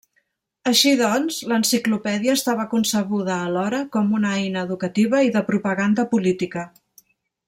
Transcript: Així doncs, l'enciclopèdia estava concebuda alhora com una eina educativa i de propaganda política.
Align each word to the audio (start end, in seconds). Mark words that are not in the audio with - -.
Així 0.69 0.93
doncs, 1.01 1.35
l'enciclopèdia 1.51 2.35
estava 2.39 2.65
concebuda 2.73 3.35
alhora 3.49 3.81
com 3.97 4.09
una 4.21 4.31
eina 4.39 4.63
educativa 4.69 5.21
i 5.29 5.33
de 5.37 5.45
propaganda 5.55 6.07
política. 6.15 6.65